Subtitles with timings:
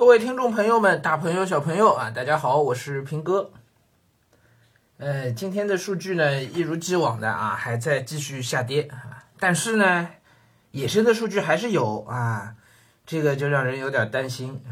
[0.00, 3.50] 各位听众朋友们，大朋友小朋友啊，大家好，我是平哥。
[4.96, 10.08] 呃，今天的数据呢，一如既往的啊，还在继续下跌啊，但是呢，
[10.70, 12.54] 野生的数据还是有啊，
[13.04, 14.62] 这个就让人有点担心。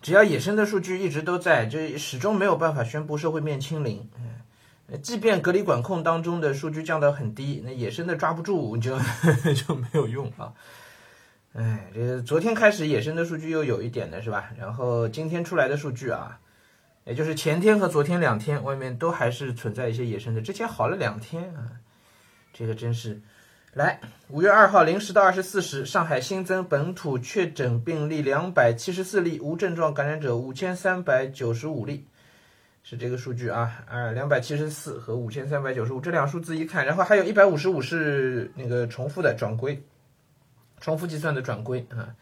[0.00, 4.08] 只要野生的数据一直都在，就始终没有办法宣布社会面清零。
[4.16, 8.98] 嗯，即便隔离管控当中的数据降到很低，那野生的抓不住就
[9.54, 10.54] 就没有用啊。
[11.56, 14.50] 哎，这个昨天开始野生的数据又有一点的是吧？
[14.58, 16.38] 然后今天出来的数据啊，
[17.04, 20.42] 也就是前天和昨天两天，外面都还是存在一些野生的。
[20.42, 21.80] 之前好了两天啊，
[22.52, 23.18] 这个真是。
[23.72, 32.06] 来，五月二号零时到二十四时，上海新增本土确诊病例两百七十四例，无症状感染者五千三百九十五例，
[32.82, 39.82] 是这个数据啊，啊，两百七十四和五千三百九十五这两数字一看，然后还有一百五十五是那个重复的转归。
[40.86, 42.14] 重复计算的转归啊，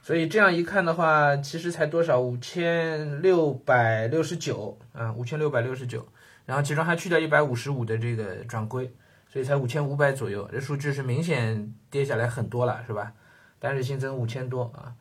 [0.00, 6.08] 所以这样一看的话，其实才多少五千六百六十九啊，五千六百六十九，
[6.46, 8.90] 然后其中还去掉一百五十五的这个转归，
[9.30, 13.12] 所以才五千五百左右，这数据是明显跌下来很多了，是吧？
[13.58, 14.94] 单日新增五千多啊，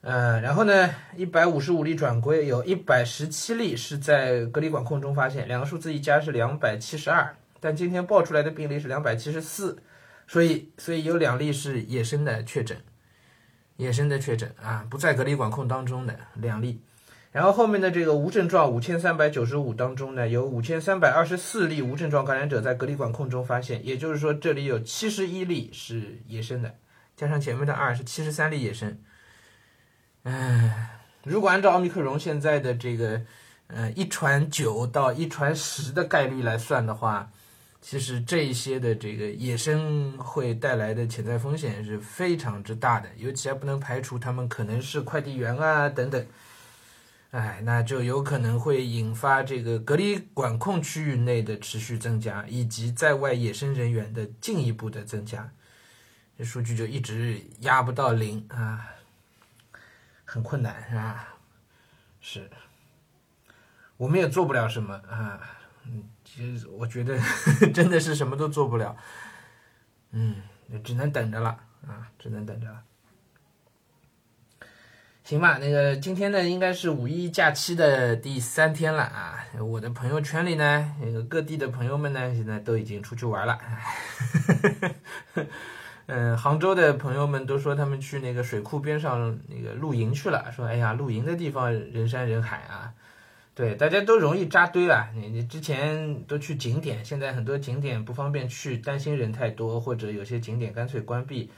[0.00, 9.78] 嗯，然后呢，一百五十五例转归，有一百十七例是在隔离管控中发现，两个数字一加是两百七十二，但今天报出来的病例是两百七十四。
[10.26, 12.76] 所以，所以有两例是野生的确诊，
[13.76, 16.80] 野生的确诊啊，不在隔离管控当中的两例。
[17.30, 26.74] 然后后面的这个无症状五千三百九十五当中呢，有五千三百二十四例无症状感染者在隔离管控中发现，也就是说这里有七十一例是野生的，
[27.16, 28.98] 加上前面的二是七十三例野生。
[30.22, 33.20] 唉，如果按照奥密克戎现在的这个
[33.66, 37.30] 呃一传九到一传十的概率来算的话。
[37.86, 46.26] 其实这一些的这个野生会带来的潜在风险是非常之大的，尤其还不能排除他们可能是快递员啊等等，
[47.32, 55.52] 哎，那就有可能会引发这个隔离管控区域内的持续增加，以及在外野生人员的进一步的增加，
[56.38, 58.88] 这数据就一直压不到零啊，
[60.24, 61.34] 很困难是吧？
[62.22, 62.50] 是，
[63.98, 65.38] 我们也做不了什么啊，
[65.86, 66.04] 嗯。
[66.24, 67.16] 其实我觉得
[67.72, 68.96] 真的是什么都做不了，
[70.10, 70.36] 嗯，
[70.82, 71.50] 只能等着了
[71.86, 72.82] 啊，只能等着了。
[75.22, 79.46] 行吧，那个今天呢，应该是五一假期的第三天了啊。
[79.60, 83.56] 我的朋友圈里呢，那个各地的朋友们呢，现在都已经出去玩了。
[86.06, 92.92] 嗯， 杭州的朋友们都说他们去那个水库边上那个露营去了，说哎呀，露营的地方人山人海啊。
[93.54, 95.08] 对，大家都容易扎堆了。
[95.14, 101.48] 你你之前都去景点，现在很多景点不方便去，担心人太多，或者有些景点干脆关闭，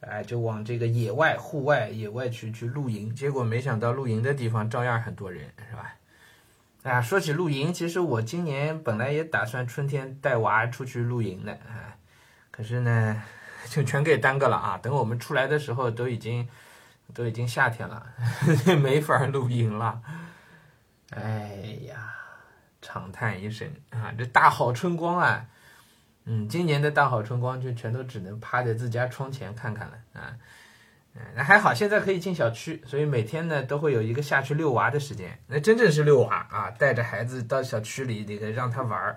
[0.00, 3.14] 哎，就往这个野外、户外、野外去去露营。
[3.14, 5.94] 结果没想到露营的地方照样很多人，是吧？
[6.82, 11.94] 啊，说起露营，其实我今年本来也打算春天带娃出去露营的啊，
[12.50, 13.22] 可是呢，
[13.70, 14.78] 就全给耽搁了啊。
[14.82, 16.48] 等我们出来的时候，都已经
[17.14, 18.04] 都已经夏天了，
[18.82, 20.02] 没法露营了。
[21.16, 22.14] 哎呀，
[22.82, 24.12] 长叹一声啊！
[24.16, 25.46] 这大好春光啊，
[26.24, 30.36] 嗯，今年的大好春光就全都只能趴在自家窗前看看了啊。
[31.34, 35.38] 那还好，现在可以进小区，所以每天呢都会有一个下去遛娃的时间。
[35.48, 39.16] 那真正是遛娃啊，带着孩子到小区里那个让他玩儿，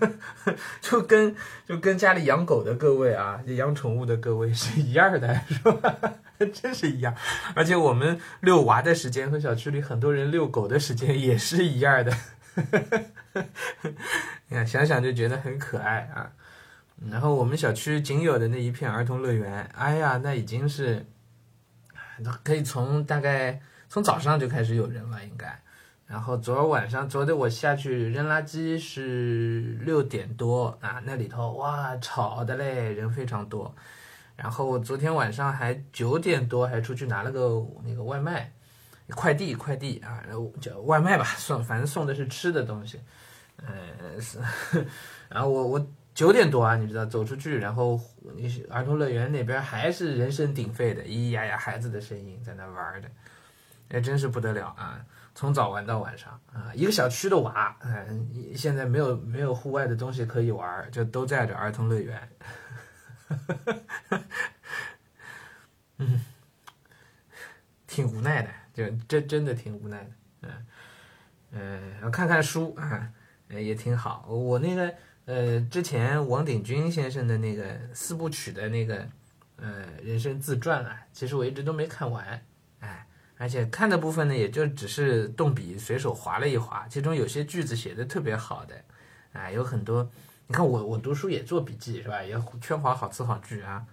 [0.80, 1.34] 就跟
[1.66, 6.14] 就跟家里养狗的各位啊，养宠物的各位是一样的， 是吧？
[6.52, 7.14] 真是一样，
[7.54, 12.12] 而且我们遛娃的时间和小区里很多人遛狗的时间也是一样的，
[14.48, 16.32] 你看想想就觉得很可爱啊。
[17.08, 21.06] 然后我们小区仅有的那一片儿童乐园，哎呀，那已经是
[22.42, 25.62] 可以从大概从早上就开始有人了，应该。
[26.06, 33.72] 然后昨儿晚上，昨天我下去扔垃圾是六点多啊，那里头哇，吵的嘞，人非常多。
[34.36, 38.52] 然后昨天晚上还九点多还出去拿了个那个外卖，
[39.14, 43.00] 快递快递啊，然后叫外卖吧， 送反正送的是吃的东西，
[43.58, 44.38] 呃是，
[45.30, 45.86] 然后我我
[46.20, 47.98] 九点多啊，你知道走出去，然后
[48.36, 53.08] 那些儿童乐园那边还是人声鼎沸的，咿咿呀呀孩子的声音在那玩的，
[53.88, 55.02] 哎真是不得了啊，
[55.34, 62.28] 从早玩到晚上啊，一个小区的娃，嗯现在没有没有户外的东西可以玩，就都在这儿童乐园。
[65.96, 66.20] 嗯，
[67.86, 70.04] 挺无奈的，就真真的挺无奈
[70.42, 70.48] 的，
[71.52, 73.10] 嗯嗯，看看书啊，
[73.48, 74.26] 也挺好。
[74.28, 74.94] 我那个
[75.30, 79.06] 呃，之前王鼎钧先生的那个四部曲的那个
[79.58, 82.42] 呃人生自传啊，其实我一直都没看完，
[82.80, 83.06] 哎，
[83.38, 88.74] 而且看的部分呢，也就只是动笔随手划了一划，其中有些句子写的特别好的，
[89.32, 90.10] 啊，有很多，
[90.48, 92.20] 你看我我读书也做笔记是吧？
[92.20, 93.86] 也圈划好词好句啊，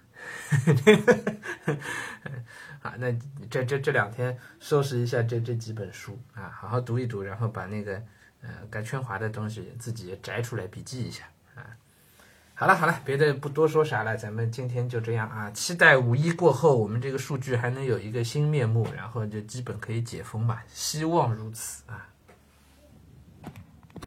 [2.82, 3.16] 啊，那
[3.48, 8.02] 这这这两天收拾一下这这几本书啊，好好读一读，然后把那个
[8.42, 11.24] 呃该圈滑的东西自己摘出来笔记一下
[11.54, 11.64] 啊。
[12.54, 15.48] 好了好了，别的不多说啥了，咱们今天就这样啊！
[15.52, 22.08] 期待五一过后，我们这个数据还能有一个新面目，然后就基本可以解封吧，希望如此啊。